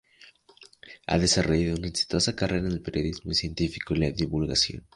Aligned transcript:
Ha 1.05 1.19
desarrollado 1.19 1.75
una 1.75 1.89
exitosa 1.89 2.35
carrera 2.35 2.65
en 2.65 2.71
el 2.73 2.81
periodismo 2.81 3.33
científico 3.35 3.93
y 3.93 3.99
la 3.99 4.09
divulgación. 4.09 4.87